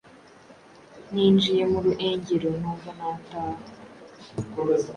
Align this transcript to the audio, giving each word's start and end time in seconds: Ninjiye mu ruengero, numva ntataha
Ninjiye 1.13 1.63
mu 1.71 1.79
ruengero, 1.85 2.49
numva 2.61 2.89
ntataha 2.97 3.63